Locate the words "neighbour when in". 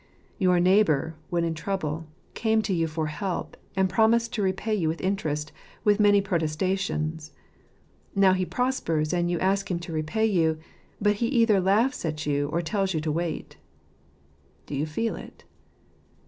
0.59-1.53